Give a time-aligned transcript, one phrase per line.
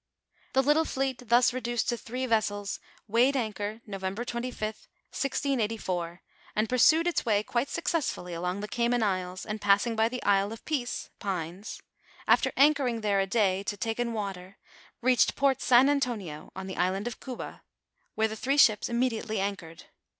[0.53, 6.23] The little fleet thus reduced to three vessels, weighed an chor November 25th, 1684,
[6.55, 10.23] and pursued its way quite suc cessfully along the Cayman isles, and passing by the
[10.23, 11.83] Isle of Peace (pines),
[12.27, 14.57] after anchoring there a day to take in water,
[15.01, 17.61] reached Port San Antonio, on the island of Cuba,
[18.15, 19.83] where the three ships immediately anchored.